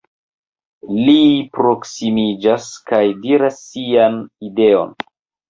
[1.01, 1.17] Ri
[1.57, 4.19] proksimiĝas, kaj diras sian
[4.51, 4.99] ideon: